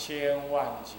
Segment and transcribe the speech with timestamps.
[0.00, 0.96] 千万劫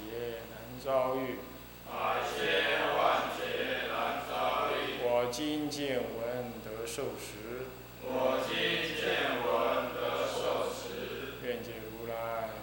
[0.52, 1.40] 难遭遇。
[1.88, 5.02] 百千万劫难遭遇。
[5.02, 7.66] 我今见闻得受持。
[8.04, 8.54] 我今
[8.94, 11.42] 见闻得受持。
[11.44, 12.14] 愿解如来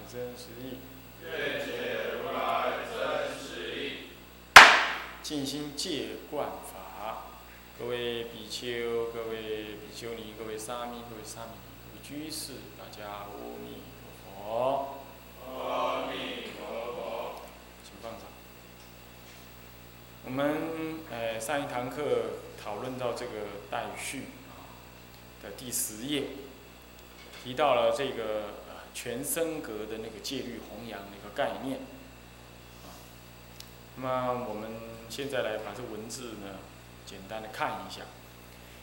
[0.09, 0.79] 真实义。
[1.25, 1.67] 愿解
[2.15, 2.39] 如来
[2.87, 4.07] 真实义。
[5.21, 7.25] 静心戒观法，
[7.77, 13.27] 各位比丘、各位比丘尼、各位沙弥、各位沙弥尼、各位居士，大家阿
[13.61, 14.95] 弥陀佛。
[15.51, 17.41] 阿弥陀佛。
[17.83, 18.21] 请放上。
[20.29, 22.03] 我们呃上一堂课
[22.63, 23.33] 讨论到这个
[23.71, 24.69] 待续啊
[25.43, 26.25] 的第十页，
[27.43, 31.79] 提到了这个呃全身格的那个戒律弘扬那个概念。
[32.85, 32.93] 啊，
[33.97, 34.71] 那么我们
[35.09, 36.59] 现在来把这文字呢
[37.07, 38.03] 简单的看一下，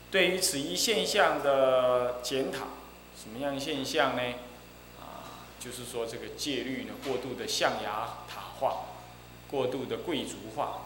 [0.10, 2.70] 对于此一现象的检讨，
[3.16, 4.22] 什么样现象呢？
[5.00, 8.86] 啊，就是说这个戒律呢过度的象牙塔化，
[9.48, 10.82] 过度的贵族化。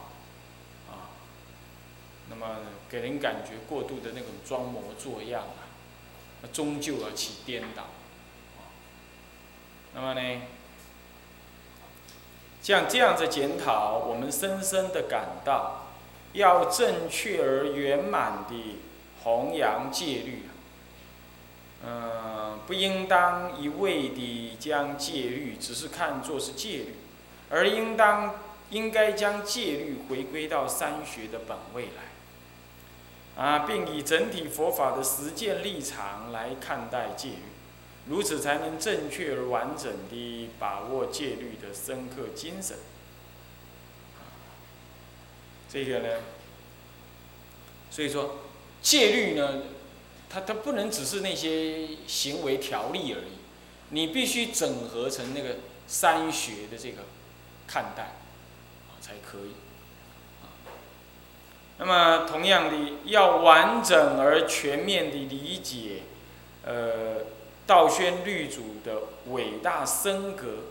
[2.30, 5.66] 那么给人感觉过度的那种装模作样啊，
[6.40, 7.88] 那终究要起颠倒。
[9.92, 10.42] 那么呢，
[12.62, 15.88] 像这样子检讨，我们深深的感到，
[16.32, 18.78] 要正确而圆满的
[19.24, 20.44] 弘扬戒律，
[21.84, 26.94] 嗯，不应当一味的将戒律只是看作是戒律，
[27.50, 28.36] 而应当。
[28.70, 32.09] 应该将戒律回归到三学的本位来，
[33.40, 37.36] 啊，并以整体佛法的实践立场来看待戒律，
[38.06, 42.76] 如此才能正确而完整地把握戒律的深刻精神。
[45.72, 46.20] 这个呢，
[47.90, 48.40] 所以说
[48.82, 49.62] 戒律呢，
[50.28, 53.38] 它它不能只是那些行为条例而已，
[53.88, 57.04] 你必须整合成那个三学的这个
[57.66, 58.16] 看待。
[59.00, 59.52] 才可以。
[61.82, 62.76] 那么，同样的，
[63.06, 66.02] 要完整而全面的理解，
[66.62, 67.24] 呃，
[67.66, 70.64] 道宣律主的伟大深格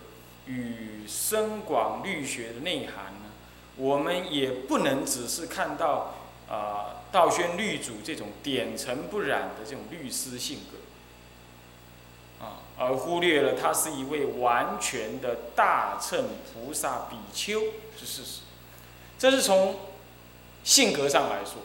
[0.46, 3.32] 与深广律学的内涵呢，
[3.76, 6.14] 我们也不能只是看到
[6.48, 10.60] 啊，道宣律主这种点尘不染的这种律师性
[12.40, 17.60] 格，啊，而忽略了他是一位完全的大乘菩萨比丘。
[17.98, 18.42] 是事实，
[19.18, 19.76] 这是从
[20.70, 21.56] 性格上来说，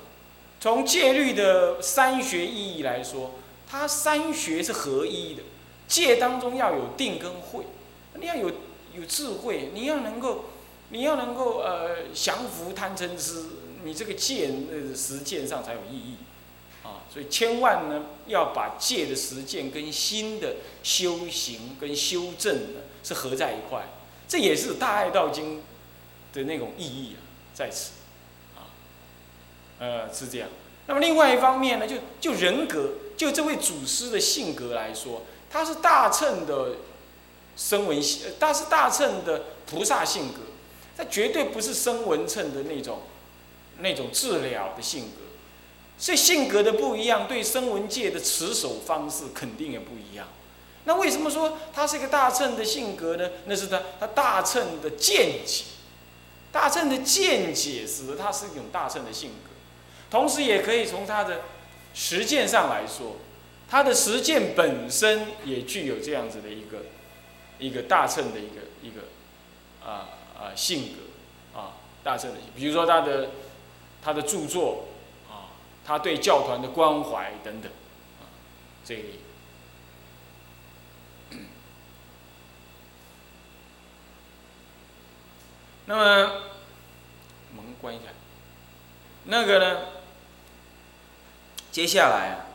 [0.59, 3.33] 从戒律的三学意义来说，
[3.69, 5.43] 它三学是合一的。
[5.87, 7.67] 戒当中要有定跟慧，
[8.19, 8.51] 你要有
[8.95, 10.47] 有智慧，你要能够，
[10.89, 13.45] 你要能够呃降服贪嗔痴，
[13.83, 16.15] 你这个戒呃实践上才有意义
[16.83, 17.05] 啊。
[17.13, 23.83] 所以千万呢要把戒的实践跟心的修行跟修正呢是合在一块，
[24.27, 25.61] 这也是大爱道经。
[26.33, 27.23] 的那种意义啊，
[27.55, 27.93] 在此，
[29.79, 30.49] 呃，是这样。
[30.87, 36.77] 那么另外一方面呢，就就人格，就这位祖师的性格来说，他是大乘的
[37.57, 40.41] 声闻性，他是大乘的菩萨性格，
[40.97, 43.01] 他绝对不是声闻乘的那种
[43.79, 45.23] 那种治疗的性格。
[45.97, 50.27] 所以性格的不一样，对声闻界的持守方式肯定也不一样。
[50.85, 53.31] 那为什么说他是一个大乘的性格呢？
[53.47, 55.65] 那是他他大乘的见解。
[56.53, 59.51] 大乘的见解使得他是一种大乘的性格，
[60.15, 61.41] 同时也可以从他的
[61.93, 63.17] 实践上来说，
[63.69, 66.85] 他的实践本身也具有这样子的一个
[67.59, 69.01] 一个大乘的一个一个
[69.85, 71.75] 啊啊性格啊
[72.05, 73.31] 大乘的，比如说他的
[74.05, 74.85] 他的著作
[75.29, 75.51] 啊，
[75.85, 77.73] 他对教团的关怀等等
[78.21, 78.31] 啊
[78.85, 79.19] 这一。
[85.87, 86.43] 那么
[87.57, 88.05] 门关一下。
[89.25, 89.81] 那个呢？
[91.75, 92.47] 接下来啊，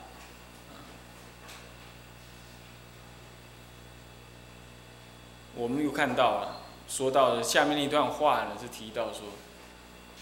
[5.55, 9.23] 我们又看到了，说到下面那段话呢，是提到说，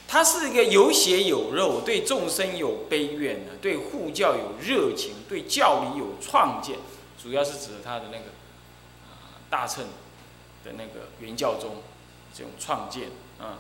[0.08, 6.80] 他是一个有血有肉，对众生有悲怨的，对护教有热情，对教理有创建，
[7.22, 8.32] 主要是指他的那个
[9.06, 9.84] 啊大乘
[10.66, 11.84] 的那个原教宗
[12.34, 13.10] 这种创建
[13.40, 13.60] 啊。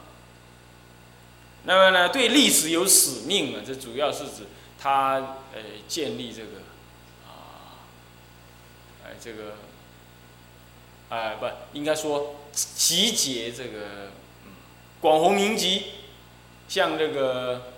[1.65, 4.47] 那么呢，对历史有使命啊，这主要是指
[4.79, 6.59] 他呃建立这个
[7.25, 7.81] 啊，
[9.03, 9.55] 哎这个，
[11.09, 14.11] 哎不应该说集结这个
[15.01, 15.83] 广弘明集，
[16.67, 17.73] 像这个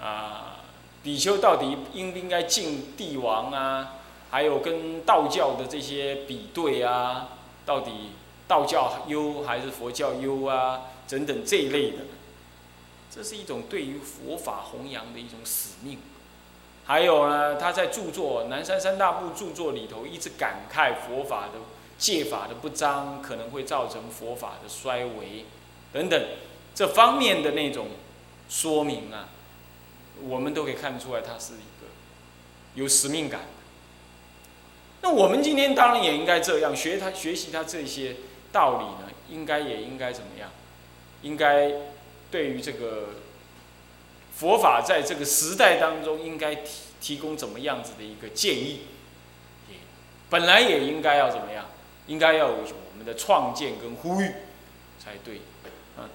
[0.00, 0.60] 啊
[1.02, 3.94] 比丘到底应不应该敬帝王啊？
[4.30, 7.28] 还有跟道教的这些比对啊，
[7.66, 8.12] 到底
[8.48, 10.82] 道教优还是佛教优啊？
[11.08, 11.98] 等等这一类的。
[13.14, 15.98] 这是一种对于佛法弘扬的一种使命，
[16.86, 21.58] 还有呢，他在著作《南山三大部》著作里头一直感慨佛法的
[21.98, 25.44] 戒法的不彰，可能会造成佛法的衰微
[25.92, 26.24] 等等
[26.74, 27.88] 这方面的那种
[28.48, 29.28] 说明啊，
[30.22, 31.88] 我们都可以看出来，他是一个
[32.76, 33.46] 有使命感的。
[35.02, 38.16] 那我们今天当然也应该这样学他学习他这些
[38.50, 40.48] 道理呢，应该也应该怎么样？
[41.20, 41.91] 应该。
[42.32, 43.10] 对于这个
[44.34, 46.70] 佛法在这个时代当中应该提
[47.00, 48.80] 提供怎么样子的一个建议，
[50.30, 51.66] 本来也应该要怎么样？
[52.06, 54.30] 应该要有我们的创建跟呼吁
[54.98, 55.42] 才对。
[55.98, 56.08] 嗯，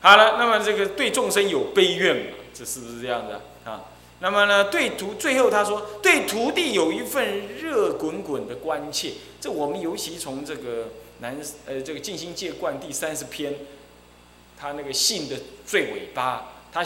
[0.00, 2.38] 好了，那么这个对众生有悲愿嘛？
[2.54, 3.84] 这是不是这样的啊？
[4.20, 9.12] 那么呢，对徒最后他说对徒弟有一份热滚滚的关切。
[9.40, 10.88] 这我们尤其从这个
[11.20, 11.36] 南
[11.66, 13.54] 呃这个静心戒观第三十篇。
[14.58, 16.84] 他那个信的最尾巴，他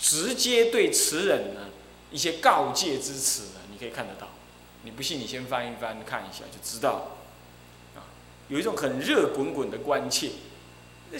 [0.00, 1.68] 直接对词人呢
[2.10, 4.28] 一些告诫之词呢，你可以看得到。
[4.82, 7.16] 你不信，你先翻一翻看一下就知道。
[7.94, 8.08] 啊，
[8.48, 10.30] 有一种很热滚滚的关切。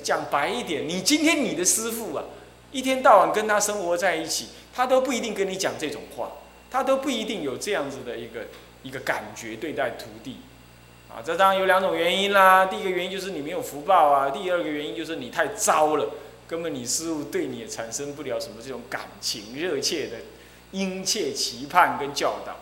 [0.02, 2.24] 讲白一点，你今天你的师傅啊，
[2.70, 6.30] 一天到晚跟他生活在一起，他都不一定跟你讲这种话，
[6.70, 8.46] 他都不一定有这样子的一个
[8.84, 10.36] 一个感觉对待徒弟。
[11.12, 12.66] 啊，这当然有两种原因啦。
[12.66, 16.08] 第一个原因就是你没有福报啊，第二个原因就是你太糟了，
[16.46, 20.18] 根本你师傅对你也产生不了什么这种感情、热切的
[20.70, 22.56] 殷切期盼跟教导。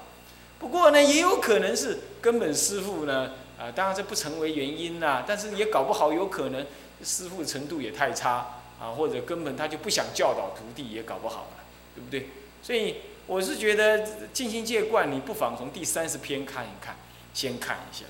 [0.58, 6.66] 不过呢，也有可能是根本师傅呢，啊，当然这不成为原因啦，但是也搞不好有可能
[7.04, 11.64] 师傅程度也太差啊，或者根本他就不想教导徒弟，也搞不好了，
[11.94, 12.30] 对不对？
[12.62, 12.96] 所以
[13.26, 16.96] 我是觉得静心戒观，你不妨从第三十篇看一看，
[17.34, 18.06] 先看一下。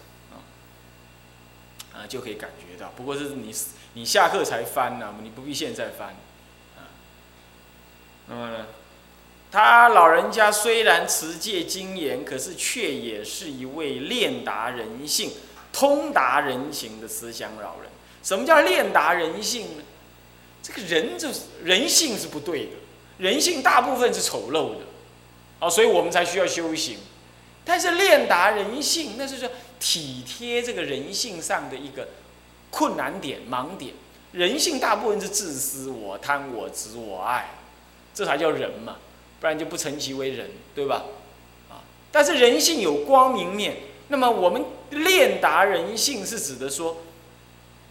[1.98, 2.92] 啊，就可以感觉到。
[2.96, 3.52] 不过是你
[3.94, 6.10] 你下课才翻呢，你不必现在翻。
[6.76, 6.86] 啊，
[8.28, 8.66] 那么呢，
[9.50, 15.32] 他老人家虽然持戒精严，可是却也是一位练达人性、
[15.72, 17.90] 通达人情的思想老人。
[18.22, 19.82] 什么叫练达人性呢？
[20.62, 22.72] 这个人就是人性是不对的，
[23.18, 24.84] 人性大部分是丑陋的，
[25.58, 26.98] 啊，所以我们才需要修行。
[27.64, 29.50] 但是练达人性，那是说。
[29.78, 32.08] 体贴这个人性上的一个
[32.70, 33.94] 困难点、盲点。
[34.32, 37.54] 人性大部分是自私，我贪、我执、我爱，
[38.12, 38.96] 这才叫人嘛，
[39.40, 41.04] 不然就不成其为人，对吧？
[41.70, 41.80] 啊，
[42.12, 43.76] 但是人性有光明面。
[44.08, 46.98] 那么我们练达人性，是指的说，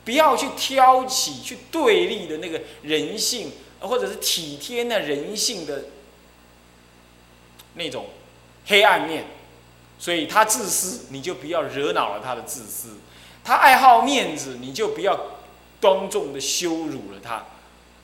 [0.03, 5.85] 不要去挑起、去对立的那个人性，或者是体贴那人性的
[7.75, 8.07] 那种
[8.65, 9.25] 黑暗面。
[9.99, 12.97] 所以他自私，你就不要惹恼了他的自私；
[13.43, 15.19] 他爱好面子，你就不要
[15.81, 17.45] 庄重的羞辱了他。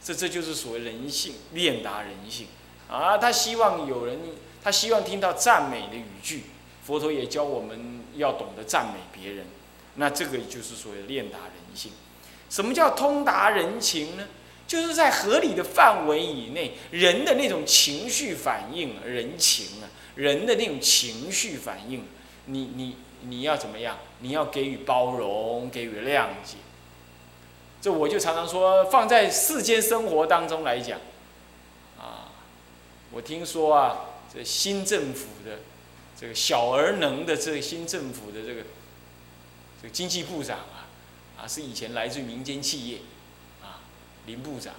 [0.03, 2.47] 这这就是所谓人性，练达人性
[2.89, 3.17] 啊！
[3.17, 4.19] 他希望有人，
[4.61, 6.43] 他希望听到赞美的语句。
[6.85, 9.45] 佛陀也教我们要懂得赞美别人，
[9.95, 11.93] 那这个就是所谓练达人性。
[12.49, 14.27] 什么叫通达人情呢？
[14.67, 19.87] 就是在合理的范围以内，人的那种情绪反应、人情啊。
[20.15, 22.05] 人的那种情绪反应，
[22.45, 23.97] 你你你要怎么样？
[24.19, 26.57] 你要给予包容，给予谅解。
[27.81, 30.99] 这我就常常说，放在世间生活当中来讲，
[31.99, 32.31] 啊，
[33.11, 35.59] 我听说啊，这新政府的
[36.17, 38.61] 这个小而能的这个新政府的这个
[39.81, 40.87] 这个经济部长啊，
[41.37, 42.99] 啊，是以前来自民间企业，
[43.61, 43.81] 啊，
[44.27, 44.75] 林部长，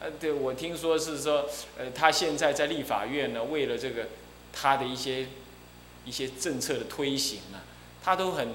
[0.00, 1.48] 呃，对我听说是说，
[1.78, 4.08] 呃，他现在在立法院呢，为了这个。
[4.54, 5.26] 他的一些
[6.04, 7.64] 一些政策的推行啊，
[8.02, 8.48] 他都很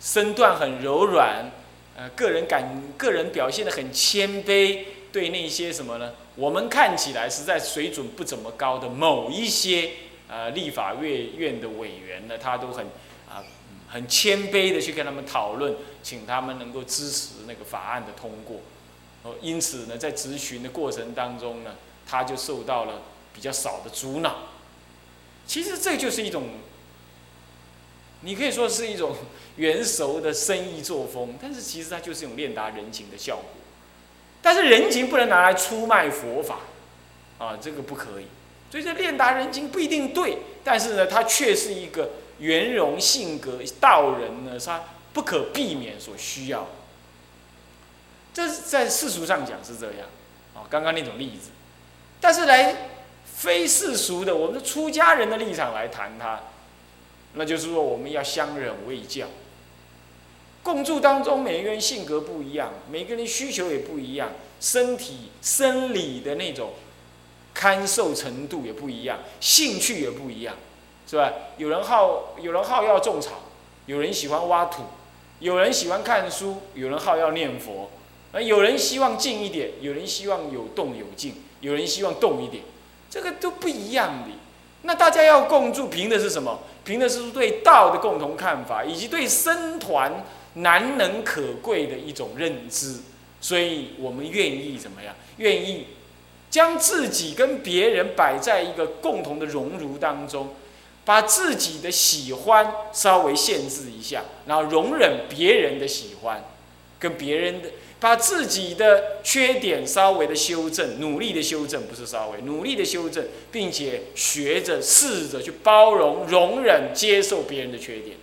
[0.00, 1.50] 身段很柔软，
[1.96, 6.12] 呃，个人感个人表现的很谦卑，对那些什么呢？
[6.36, 9.90] 我们看起来实在水准不怎么高的某一些
[10.28, 12.86] 呃立法院院的委员呢，他都很
[13.28, 13.42] 啊
[13.88, 18.60] 很谦卑的去跟他们讨论，请他们能够支持那个法案的通过。
[19.24, 21.74] 哦，因此呢，在质询的过程当中呢，
[22.06, 23.02] 他就受到了
[23.34, 24.36] 比较少的阻挠。
[25.48, 26.44] 其实这就是一种
[28.20, 29.16] 你可以说是一种
[29.56, 33.44] 元熟的生意作风，但是其实它就是一种练达人情的效果。
[34.40, 36.60] 但是人情不能拿来出卖佛法，
[37.38, 38.26] 啊，这个不可以。
[38.70, 46.68] 所以这练达人情不一定对，但是呢，它却是一个圆融性格道人呢，他不可避免所需要。
[48.34, 50.06] 这是在世俗上讲是这样，
[50.54, 51.50] 啊，刚刚那种例子。
[52.20, 52.76] 但是来
[53.38, 56.40] 非世俗的，我们的出家人的立场来谈它，
[57.34, 59.26] 那就是说我们要相忍为教。
[60.64, 66.72] 共住当中，每个人性格不一样，每个人需求也不一样，身体生理的那种。
[67.54, 70.54] 堪受程度也不一样，兴趣也不一样，
[71.08, 71.32] 是吧？
[71.56, 73.32] 有人好，有人好要种草，
[73.86, 74.84] 有人喜欢挖土，
[75.40, 77.90] 有人喜欢看书，有人好要念佛，
[78.30, 82.62] 啊，有人希望静一点，有人希望有动有静，有人希望动一点，
[83.10, 84.34] 这个都不一样的。
[84.82, 86.60] 那大家要共住，凭的是什么？
[86.84, 90.24] 凭的是对道的共同看法，以及对僧团
[90.54, 93.00] 难能可贵的一种认知。
[93.40, 95.14] 所以我们愿意怎么样？
[95.36, 95.86] 愿意。
[96.50, 100.54] 将自己跟别人摆在一个共同的熔炉当中，
[101.04, 106.42] 把自己的喜欢稍微限制一下，然后容忍别人的喜欢，
[106.98, 107.68] 跟别人的
[108.00, 118.16] 把自己的缺点稍微的修正，努力的修正，不是稍微努力的修正，并且学着试着去包容、容忍、接受别人的缺点，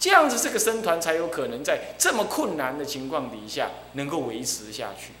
[0.00, 5.12] 这样子这个僧团才有可能在这么困难的情况底下能够维持下去。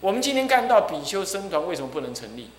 [0.00, 2.50] 我们今天看到比丘僧团为什么不能成立？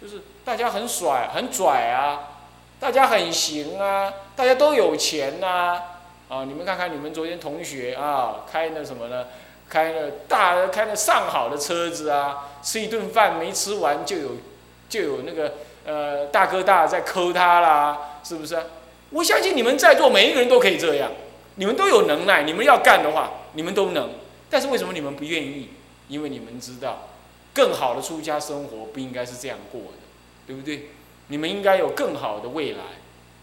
[0.00, 2.44] 就是大家很甩、很拽啊，
[2.78, 5.82] 大家很行啊，大家都有钱呐，
[6.28, 9.26] 啊，你们看看你们昨天同学啊，开那什么呢？
[9.68, 14.30] 开了大开了上好的车子啊，吃一顿饭没吃完就有
[14.88, 18.58] 就有那个呃大哥大在抠他啦，是不是？
[19.10, 21.10] 我相信你们在座每一个人都可以这样，
[21.56, 24.10] 你们都有能耐，你们要干的话，你们都能。
[24.50, 25.70] 但是为什么你们不愿意？
[26.08, 27.08] 因为你们知道，
[27.52, 29.98] 更好的出家生活不应该是这样过的，
[30.46, 30.88] 对不对？
[31.28, 32.78] 你们应该有更好的未来，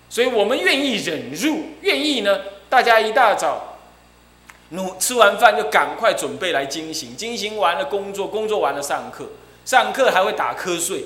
[0.09, 2.41] 所以我们愿意忍辱，愿意呢。
[2.67, 3.74] 大家一大早，
[4.69, 9.29] 努吃完饭就赶快准备来惊行，惊行完了工作，工作完了上课，
[9.63, 11.03] 上课还会打瞌睡，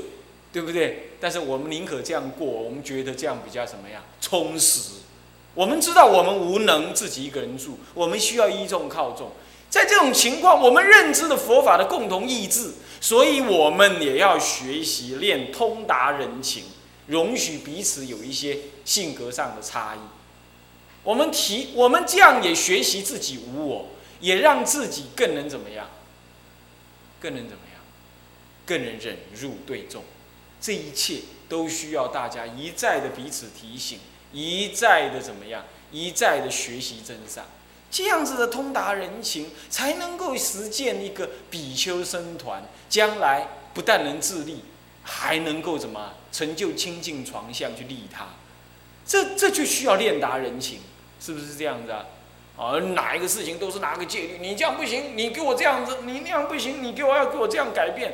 [0.54, 1.12] 对不对？
[1.20, 4.02] 但是我们宁可这样过，我们觉得这样比较什么样？
[4.22, 4.92] 充实。
[5.56, 9.32] 我们知道我们无能自己一个人住，我们需要依众靠众。
[9.70, 16.64] 在这种情况，我们认知的佛法的共同意志，所以我们也要学习练通达人情，
[17.08, 20.00] 容许彼此有一些性格上的差异。
[21.04, 23.88] 我们提，我们这样也学习自己无我，
[24.20, 25.88] 也让自己更能怎么样？
[27.20, 27.82] 更能怎么样？
[28.66, 30.04] 更能忍辱对众。
[30.62, 34.00] 这一切都需要大家一再的彼此提醒，
[34.34, 35.66] 一再的怎么样？
[35.92, 37.46] 一再的学习真善。
[37.90, 44.64] 这样子的通达人情，才能够实践一个比丘僧团，将来不但能自立，
[45.02, 48.28] 还能够怎么成就清净床相去利他。
[49.10, 50.82] 这这就需要练达人情，
[51.20, 52.06] 是不是这样子啊？
[52.56, 58.14] 啊，哪一个事情都是拿个戒律，你这样不行，你给我这样子，你那样不行，你给我要给我这样改变，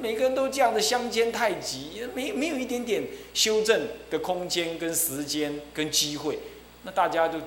[0.00, 3.04] 每个人都这样的相煎太急，没没有一点点
[3.34, 6.38] 修正的空间跟时间跟机会，
[6.84, 7.38] 那大家就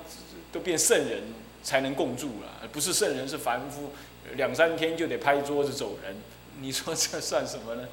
[0.51, 1.23] 都变圣人。
[1.63, 3.93] 才能共住了，不是圣人是凡夫，
[4.35, 6.13] 两三天就得拍桌子走人，
[6.59, 7.87] 你说这算什么呢？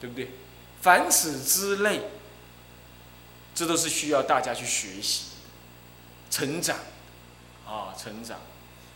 [0.00, 0.26] 对不对？
[0.80, 2.00] 凡此之类，
[3.54, 5.24] 这都是需要大家去学习、
[6.30, 6.76] 成长
[7.66, 8.38] 啊，成长。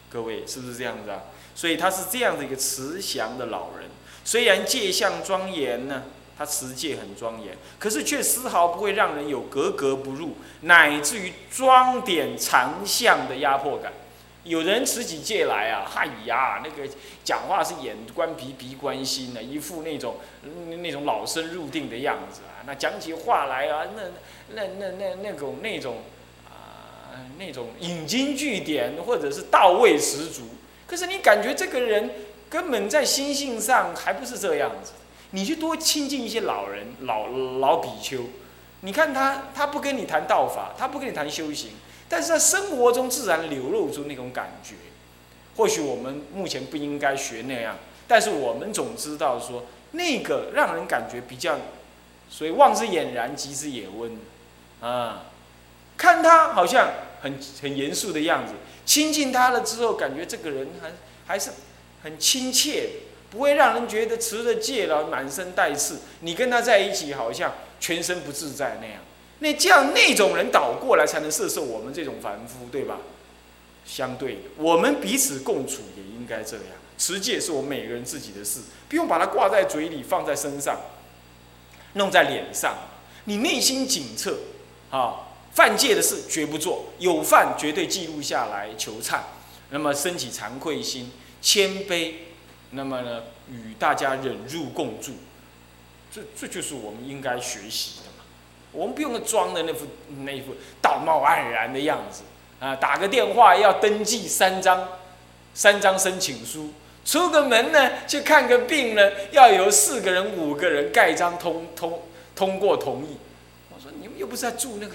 [0.08, 1.22] 各位是不是这样子啊？
[1.54, 3.90] 所以他是这样的一个慈祥的老人，
[4.24, 6.04] 虽然戒相庄严呢，
[6.38, 13.92] 他持戒很庄严，可是却丝毫不会让人有格格不入，乃至于装点长相的压迫感。
[14.46, 16.88] 有人持起戒来啊，哎呀，那个
[17.24, 20.16] 讲话是眼观鼻，鼻观心的，一副那种
[20.80, 22.62] 那种老生入定的样子啊。
[22.64, 24.02] 那讲起话来啊，那
[24.54, 25.96] 那那那那种那种
[26.48, 30.42] 啊，那种引经据典，或者是到位十足。
[30.86, 32.10] 可是你感觉这个人
[32.48, 34.92] 根本在心性上还不是这样子。
[35.32, 37.26] 你去多亲近一些老人，老
[37.58, 38.20] 老比丘，
[38.82, 41.70] 你看他，他不跟你谈道法，他不跟你谈修行。
[42.08, 44.74] 但是在生活中自然流露出那种感觉，
[45.56, 51.58] 或许我们目前不应该学那样，但是我们总知道说那个让人感觉比较，
[52.30, 54.18] 所以望之俨然，即之也温，
[54.80, 55.24] 啊，
[55.96, 56.90] 看他好像
[57.22, 58.52] 很很严肃的样子，
[58.84, 60.92] 亲近他了之后，感觉这个人还
[61.26, 61.50] 还是
[62.02, 62.90] 很亲切，
[63.30, 69.00] 不会让人觉得持了戒了满身带刺，你跟他在一起好像全身不自在那样。
[69.40, 72.98] 那这样那种人倒过来才能摄受我们这种凡夫，对吧？
[73.84, 76.66] 相对的，我们彼此共处也应该这样。
[76.98, 80.80] 持戒是我们每个人自己的事，不用把它挂在嘴里，放在身上，
[81.92, 82.74] 弄在脸上。
[83.26, 84.38] 你内心警策，
[84.90, 89.20] 啊，犯戒的事绝不做，有犯绝对记录下来求忏，
[89.70, 91.12] 那么升起惭愧心、
[91.42, 92.12] 谦卑，
[92.70, 95.12] 那么呢，与大家忍辱共住，
[96.10, 98.00] 这这就是我们应该学习。
[98.76, 99.86] 我们不用装的那副
[100.22, 102.22] 那副道貌岸然的样子
[102.60, 104.86] 啊，打个电话要登记三张，
[105.54, 106.72] 三张申请书。
[107.04, 112.02] 出个门呢，去看个病呢，要有四个人、五个人盖章通通
[112.34, 113.16] 通过同意。
[113.74, 114.94] 我说你们又不是在住那个，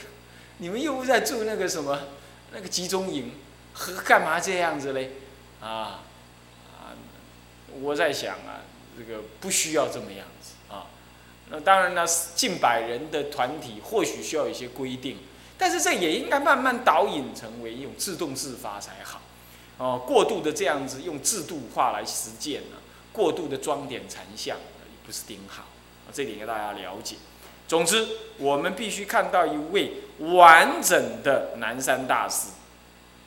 [0.57, 1.99] 你们又不是在住那个什么
[2.51, 3.31] 那个集中营，
[3.73, 5.11] 和干嘛这样子嘞？
[5.61, 6.01] 啊
[6.67, 6.91] 啊！
[7.81, 8.59] 我在想啊，
[8.97, 10.27] 这个不需要这么样。
[11.51, 15.17] 那当然呢，近百人的团体或许需要一些规定，
[15.57, 19.21] 但是这也应该慢慢导引成为一种自动自发才好。
[19.77, 22.77] 哦，过度的这样子用制度化来实践呢，
[23.11, 24.57] 过度的装点残像，
[25.05, 25.65] 不是顶好。
[26.13, 27.15] 这点要大家了解。
[27.67, 32.47] 总之，我们必须看到一位完整的南山大师。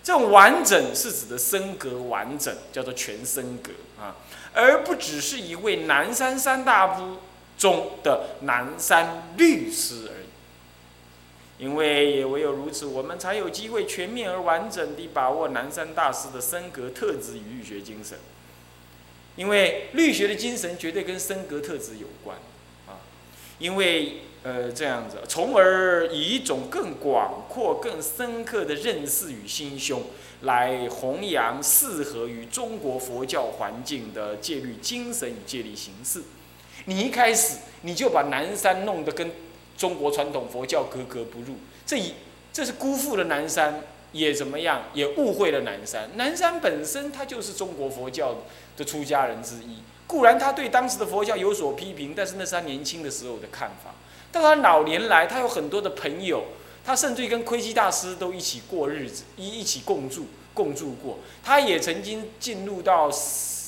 [0.02, 4.14] 这种完整是指的身格完整，叫做全身格啊，
[4.52, 7.16] 而不只是一位南山三大夫
[7.56, 10.24] 中的南山律师而已。
[11.56, 18.18] 因为也唯有如此，我们才有机会全面而完整地把握南山大师的身格特质与律学精神。
[19.36, 22.36] 因为律学的精神绝对跟身格特质有关
[22.88, 22.98] 啊。
[23.60, 30.02] 因为呃这样子，从而以一种更广阔、更深刻的认识与心胸，
[30.42, 36.22] 来弘扬适合于中国佛教环境的戒律精神与戒律形式。
[36.84, 39.30] 你一开始你就把南山弄得跟。
[39.76, 42.14] 中国传统佛教格格不入，这一
[42.52, 44.82] 这是辜负了南山，也怎么样？
[44.94, 46.08] 也误会了南山。
[46.14, 48.36] 南山本身他就是中国佛教
[48.76, 53.96] 的出家人之一，固然他对当时的佛教有所批评，但是那是他年轻的时候的看法。
[54.30, 56.44] 到他老年来，他有很多的朋友，
[56.84, 61.18] 他甚至跟窥基大师都一起过日子，一一起共住共住过。
[61.42, 63.10] 他也曾经进入到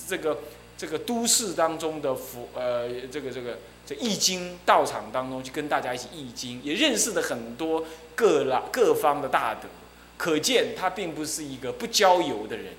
[0.08, 0.38] 这个
[0.76, 3.58] 这个都市当中的佛呃这个这个。
[3.88, 7.84] 这易经道场当中去跟大家一起易经，也认识了很多
[8.16, 9.68] 各啦各方的大德，
[10.16, 12.72] 可见他并不是一个不交游的人，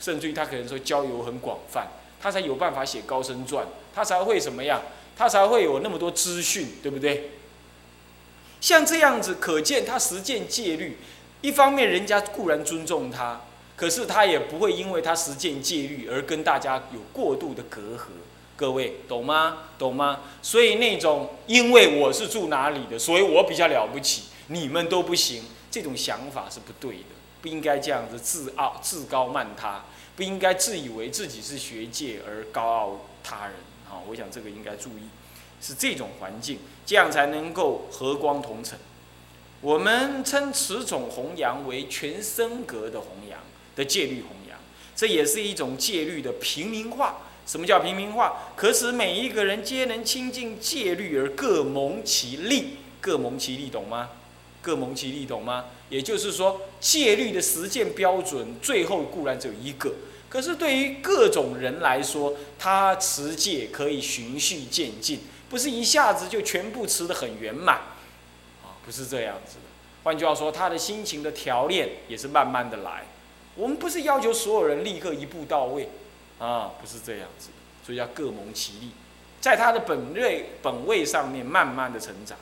[0.00, 1.88] 甚至于他可能说交游很广泛，
[2.22, 4.80] 他才有办法写高僧传，他才会什么样，
[5.14, 7.32] 他才会有那么多资讯，对不对？
[8.62, 10.96] 像这样子，可见他实践戒律，
[11.42, 13.42] 一方面人家固然尊重他，
[13.76, 18.08] 可是他也不会因为他实践戒律而跟大家有过度的隔阂。
[18.56, 19.64] 各位懂吗？
[19.76, 20.20] 懂吗？
[20.40, 29.84] 所以那种因为我是住哪里的，所以我比较了不起，你们都不行，这种想法是不对的，不应该这样子自傲、自高慢他，
[30.14, 33.54] 不应该自以为自己是学界而高傲他人。
[33.88, 35.08] 好，我想这个应该注意，
[35.60, 38.78] 是这种环境，这样才能够和光同尘。
[39.60, 43.40] 我们称此种弘扬为全身格的弘扬
[43.76, 44.58] 的戒律弘扬，
[44.94, 47.18] 这也是一种戒律的平民化。
[47.46, 48.52] 什么叫平民化？
[48.56, 54.08] 可使每一个人皆能亲近戒律而各蒙其利，各蒙其利，懂吗？
[54.62, 55.66] 各蒙其利，懂吗？
[55.90, 59.92] 也就是说，戒律的实践标准最后固然只有一个，
[60.30, 67.76] 可是对于各种人来说，他持戒可以循序渐进，不是一下子就全部持得很圆满，
[68.62, 69.60] 啊，不是这样子的。
[70.02, 73.04] 换句话说，他的心情的调练也是慢慢的来。
[73.56, 75.88] 我们不是要求所有人立刻一步到位。
[76.36, 77.50] 啊，不是这样子，
[77.86, 78.90] 所以要各谋其利，
[79.40, 82.36] 在他的本位本位上面慢慢的成长，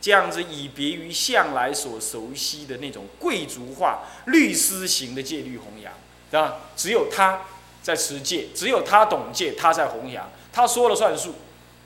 [0.00, 5.92] 这样子以别于向来所熟悉的那种贵族化律师型的戒律弘扬，
[6.28, 6.56] 对吧？
[6.76, 7.42] 只有他
[7.80, 11.36] 在持戒，只有他懂戒，他在弘扬，他说了算数，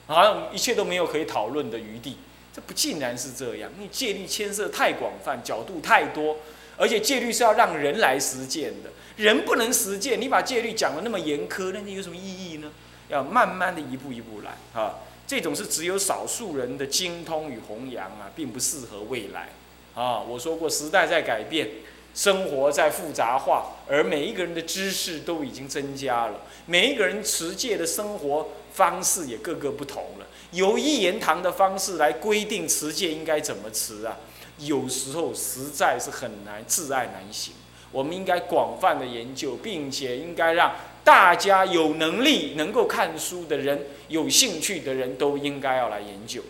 [0.07, 2.16] 好像一切都没有可以讨论的余地。
[2.53, 6.38] 这不竟然是这样，因为戒律牵涉太广泛，角度太多，
[6.81, 8.90] 而且戒律是要让人来实践的。
[9.16, 12.73] 人不能实践，你把戒律讲的那么严苛，那你有什么意义呢？
[13.11, 15.01] 要慢慢的一步一步来啊！
[15.27, 19.51] 这种是只有少数人的精通与弘扬啊，并不适合未来
[19.95, 20.21] 啊！
[20.23, 21.69] 我说过，时代在改变，
[22.14, 30.27] 生活在复杂化，而每一个人的知识都已经增加了，每一个人持戒的生活方式也各个不同了。
[30.53, 34.16] 由一言堂的方式来规定持戒应该怎么持啊，
[34.61, 37.55] 有时候实在是很难，自爱难行。
[37.92, 46.40] 我们应该广泛的研究，并且应该让大家有能力、能够看书的人、有兴趣的人都应该要来研究，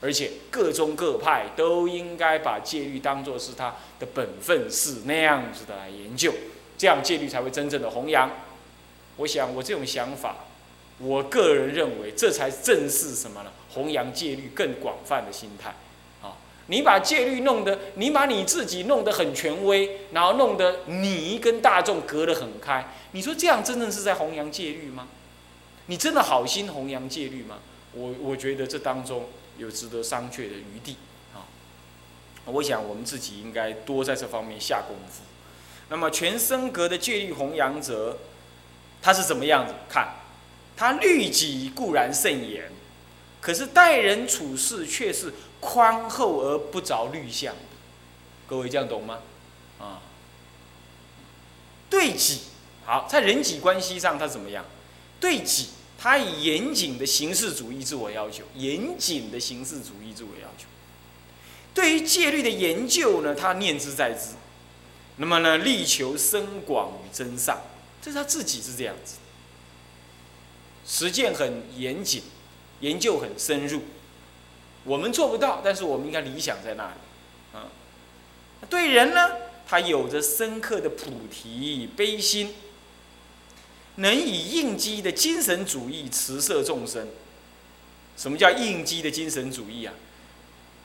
[0.00, 6.34] 而且各宗各派都应该把戒律当作是他的本分事那样子的来研究，
[6.76, 8.28] 这样戒律才会真正的弘扬。
[9.18, 10.46] 我想我这种想法，
[10.98, 13.52] 我个人认为这才正是什么呢？
[13.68, 15.72] 弘扬戒律更广泛的心态。
[16.70, 25.08] 你把戒律弄得，你把你自己弄得很权威，然后弄得你跟大众隔得很开，你说这样真正是在弘扬戒律吗？
[25.86, 27.58] 你真的好心弘扬戒律吗？
[27.92, 29.28] 我我觉得这当中
[29.58, 30.96] 有值得商榷的余地
[31.34, 31.42] 啊。
[32.44, 35.22] 我想我们自己应该多在这方面下功夫。
[35.88, 38.16] 那么全僧格的戒律弘扬者，
[39.02, 39.74] 他是怎么样子？
[39.88, 40.08] 看，
[40.76, 42.70] 他律己固然甚严，
[43.40, 47.54] 可是待人处事却是宽厚而不着律相。
[48.48, 49.20] 各位这样懂吗？
[49.78, 50.02] 啊，
[51.88, 52.40] 对己
[52.84, 54.64] 好，在人己关系上他怎么样？
[55.20, 55.68] 对己。
[56.02, 60.64] 他以严谨的形式主义自我要求，严谨的形式主义自我要求。
[61.74, 64.36] 对于戒律的研究呢，他念之在兹。
[65.16, 67.60] 那么呢，力求深广与真善，
[68.00, 69.16] 这是他自己是这样子。
[70.86, 72.22] 实践很严谨，
[72.80, 73.82] 研究很深入。
[74.84, 77.58] 我们做不到，但是我们应该理想在那里。
[77.58, 77.68] 啊，
[78.68, 79.30] 对人呢，
[79.66, 82.54] 他有着深刻的菩提悲心。
[83.96, 87.08] 能以应激的精神主义慈摄众生。
[88.16, 89.92] 什么叫应激的精神主义啊？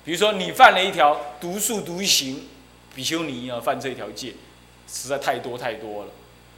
[0.03, 2.47] 比如说你犯了一条独树独行，
[2.93, 4.33] 比丘尼啊犯这条戒，
[4.87, 6.11] 实在太多太多了。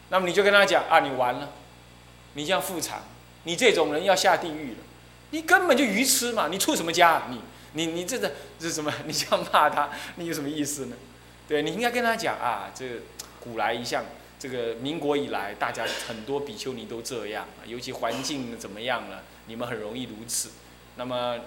[0.09, 1.51] 那么你就跟他讲啊，你完了，
[2.33, 3.03] 你这样复产，
[3.43, 4.77] 你这种人要下地狱了，
[5.31, 7.23] 你根本就愚痴嘛，你出什么家？
[7.29, 7.41] 你
[7.73, 8.93] 你你这个这什么？
[9.05, 10.95] 你这样骂他，你有什么意思呢？
[11.47, 12.85] 对你应该跟他讲啊，这
[13.39, 14.03] 古来一向。
[14.39, 20.51] 这个民国以来，大家很多比丘尼都这样，尤其环境怎么样了，你们很容易如此。
[20.95, 21.39] 那么，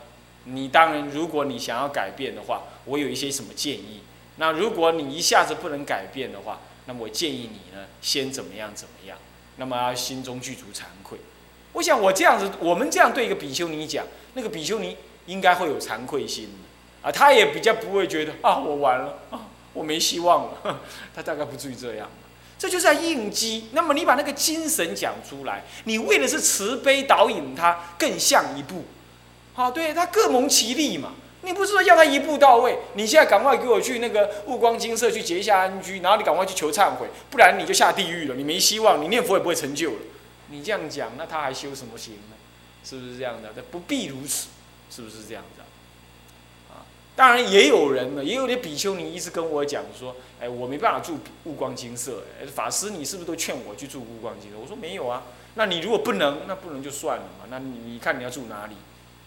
[0.42, 4.00] 你当然，如果你想要改变的话，我有一些什么建议？
[4.38, 9.16] 那如果你一下子不能改变的话，那么我建议你呢，先怎么样怎么样？
[9.56, 11.20] 那么心中具足惭愧。
[11.72, 14.04] 我想我这样子，我们这样对一个比丘尼讲，
[14.34, 16.50] 那个比丘尼应该会有惭愧心
[17.02, 20.80] 啊，他也比较不会觉得啊，我完了啊，我没希望了，
[21.14, 22.08] 他大概不至于这样。
[22.58, 23.68] 这就是在应激。
[23.72, 28.84] 那么你把那个精神讲出来，你为的是慈悲导引他更向一步，
[29.54, 31.12] 好，对他各蒙其利嘛。
[31.42, 32.76] 你不是说要他一步到位？
[32.96, 39.96] 你现在赶快给我去那个悟光金色去结一下安居，然后你赶快去求忏悔，不然你就下地狱了，你没希望，你念佛也不会成就了。
[40.50, 42.36] 你这样讲，那他还修什么行呢？
[42.84, 43.52] 是不是这样的？
[43.54, 44.48] 他不必如此，
[44.90, 45.62] 是不是这样子？
[47.16, 54.56] 当然也有人呢，也有点比丘尼一直跟我讲说，哎，我没办法住悟光金色，哎，法师你是不是都劝我去住悟光金色？
[54.58, 58.76] 我说没有啊，那你如果不能，那不能就算了嘛，那你你看你要住哪里？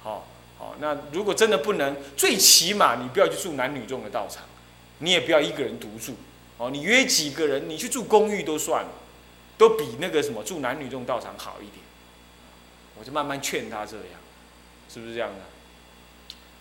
[0.02, 0.26] 好，
[0.58, 4.44] 好，那如果真的不能，最起码你不要去住男女众的道场，
[5.00, 6.16] 你也不要一个人独住，
[6.58, 8.92] 哦，你约几个人，你去住公寓都算了，
[9.64, 11.78] 都比那个什么住男女众道场好一点。
[13.00, 14.20] 我就慢慢劝他这样，
[14.94, 15.36] 是不是这样的？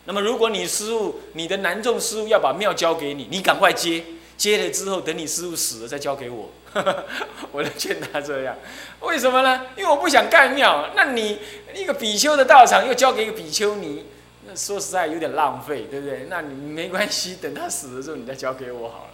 [0.05, 4.05] 那么，如果你师傅，你的男众师傅要把庙交给你，你赶快接，
[4.37, 6.51] 接了之后，等你师傅死了再交给我。
[7.53, 8.57] 我就劝他这样，
[9.01, 9.67] 为什么呢？
[9.77, 10.91] 因为我不想盖庙。
[10.95, 11.39] 那你
[11.75, 14.07] 一个比丘的道场又交给一个比丘尼，
[14.47, 16.27] 那说实在有点浪费，对不对？
[16.31, 19.11] 那你没关系，等他死了之后你再交给我好了。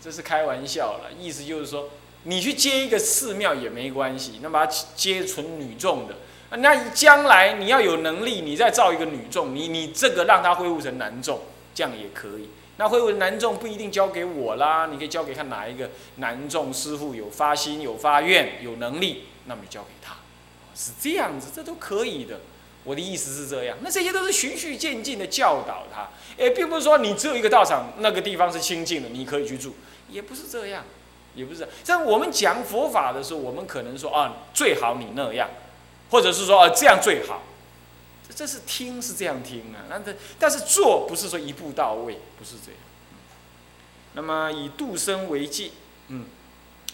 [0.00, 1.88] 这是开玩笑了，意思就是说，
[2.24, 6.16] 你去接一个寺庙也没关系，那把接纯女众的。
[6.56, 11.40] 那将来你要有能力，你再造一个女众，你你这个让他恢复成男众，
[11.74, 12.48] 这样也可以。
[12.76, 20.16] 那恢复男众不一定交给我啦，你可以交给看哪一个男众师傅有发心、有发愿、有能力，那么就交给他，
[20.74, 22.40] 是这样子，这都可以的。
[22.84, 29.74] 我的意思是这样，那这些都是循序渐进的教导他，诶，并不是说你只有一个道场，那个地方是清净的，你可以去住，
[30.10, 30.84] 也不是这样，
[31.34, 31.68] 也不是。
[31.82, 35.48] 像我们讲佛法的时候，我们可能说啊，最好你那样。
[36.10, 37.42] 或者是说，啊，这样最好，
[38.28, 42.80] 这这是听是这样听啊，那这但是做不是说一步到位，不是这样。
[44.12, 45.70] 那么以度生为戒，
[46.08, 46.26] 嗯，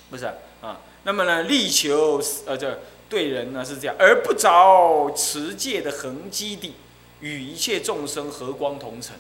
[0.09, 0.24] 不是
[0.62, 0.81] 啊。
[1.03, 6.76] 那么呢，力求呃这对人呢是这样，而不着持戒的痕迹地，
[7.20, 9.16] 与一切众生和光同尘。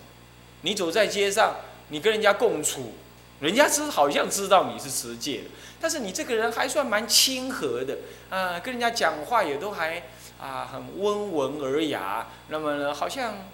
[0.62, 1.56] 你走在街上，
[1.88, 2.94] 你跟人家共处，
[3.40, 5.44] 人家知好像知道你是持戒的。
[5.80, 7.96] 但是你这个人还算蛮亲和的
[8.28, 10.02] 啊，跟人家讲话也都还
[10.38, 13.48] 啊很温文尔雅，那么呢好像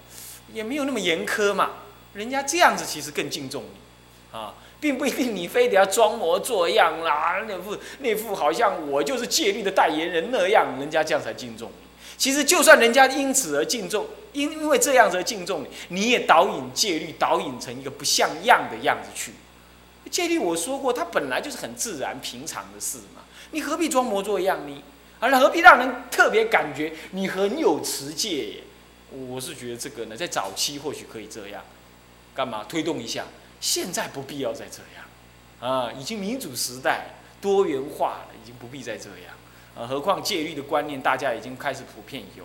[0.51, 1.71] 也没有那么严苛嘛。
[2.13, 11.87] 人家这样子其实更敬重你啊，并不一定你非得要装模作样啦，那副那副好像我就是戒律的代言人那样，人家这样才敬重你。
[12.17, 19.31] 其实就算人家因此而敬重，因因为这样子而敬重你，你也导引戒律，导引成一个不像样的样子去。
[20.09, 24.83] 戒律我说过，它本来就是很自然平常的事嘛，你何必装模作样呢？
[25.19, 28.63] 而何必让人特别感觉你很有持戒耶？
[29.11, 31.63] 我是觉得这个呢，在早期或许可以这样，
[32.35, 33.25] 干嘛推动一下？
[33.59, 35.05] 现在不必要再这样，
[35.71, 39.33] 啊，已经民主时代多元化了，已经不必再这样。
[39.75, 42.43] 啊，何况戒律的观念大家已经开始普遍有，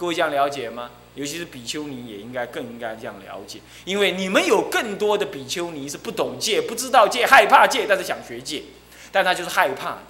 [0.00, 0.92] 各位这样了解吗？
[1.14, 8.62] 尤其是比丘尼也应该更应该这样了解，因为你们有更多的比丘尼是不懂戒、不知道戒、害怕戒，但是想学戒，
[9.12, 10.06] 但他就是害怕的，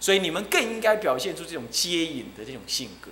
[0.00, 3.10] 所以你们更应该表现出这种接引的这种性格。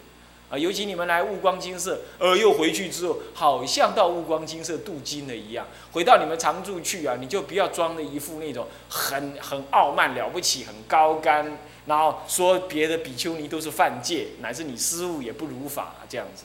[0.49, 5.67] 啊，尤其你们来悟光金色，而又回去之后，好像到悟光金色镀金了一样。
[5.93, 16.45] 回到你们常住去啊，你就不要装的一副那种很很傲慢了不起、很高干，然后说别的比丘尼都是犯戒，乃至你师傅也不如法这样子，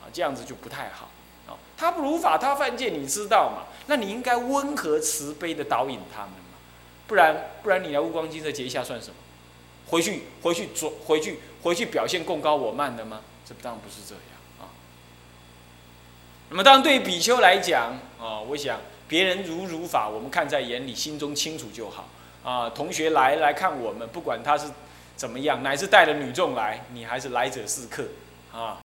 [0.00, 1.10] 啊，这样子就不太好。
[1.46, 3.66] 啊，他不如法，他犯戒，你知道嘛？
[3.86, 6.58] 那你应该温和慈悲的导引他们嘛，
[7.06, 9.14] 不然不然你来悟光金色结一下算什么？
[9.86, 13.22] 回去回去做回去回去表现贡高我慢的吗？
[13.44, 14.24] 这当然不是这样
[14.60, 14.70] 啊。
[16.50, 22.08] 那么，当然对比丘来讲啊，我想别人如如法，我们看在眼里，心中清楚就好
[22.44, 22.70] 啊。
[22.70, 24.66] 同学来来看我们，不管他是
[25.16, 28.04] 怎么样，乃至带着女众来，你还是来者是客
[28.52, 28.78] 啊。